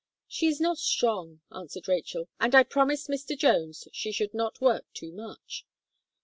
[0.27, 3.37] "She is not strong," answered Rachel; "and I promised Mr.
[3.37, 5.63] Jones she should not work too much."